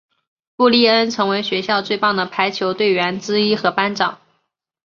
[0.55, 4.19] 布丽恩成为学校最棒的排球队员之一和班长。